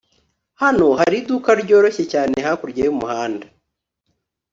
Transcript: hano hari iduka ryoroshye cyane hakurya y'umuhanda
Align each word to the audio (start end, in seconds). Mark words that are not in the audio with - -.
hano 0.61 0.87
hari 0.99 1.15
iduka 1.23 1.49
ryoroshye 1.61 2.03
cyane 2.13 2.35
hakurya 2.45 2.81
y'umuhanda 2.83 3.45